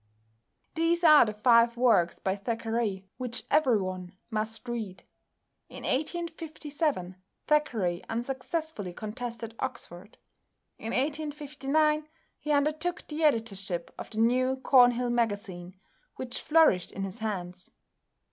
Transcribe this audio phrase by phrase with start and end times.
[0.73, 5.03] These are the five works by Thackeray which everyone must read.
[5.69, 10.17] In 1857 Thackeray unsuccessfully contested Oxford.
[10.79, 12.07] In 1859
[12.39, 15.79] he undertook the editorship of the new Cornhill Magazine
[16.15, 17.69] which flourished in his hands.